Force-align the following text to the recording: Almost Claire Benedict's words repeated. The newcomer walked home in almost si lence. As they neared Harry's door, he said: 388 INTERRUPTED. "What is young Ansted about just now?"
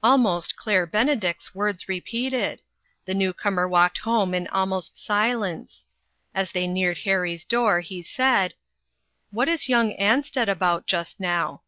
Almost 0.00 0.54
Claire 0.54 0.86
Benedict's 0.86 1.56
words 1.56 1.88
repeated. 1.88 2.62
The 3.04 3.14
newcomer 3.16 3.66
walked 3.66 3.98
home 3.98 4.32
in 4.32 4.46
almost 4.46 4.96
si 4.96 5.34
lence. 5.34 5.86
As 6.32 6.52
they 6.52 6.68
neared 6.68 6.98
Harry's 6.98 7.44
door, 7.44 7.80
he 7.80 8.00
said: 8.00 8.54
388 9.32 9.34
INTERRUPTED. 9.34 9.36
"What 9.36 9.48
is 9.48 9.68
young 9.68 9.96
Ansted 9.96 10.48
about 10.48 10.86
just 10.86 11.18
now?" 11.18 11.62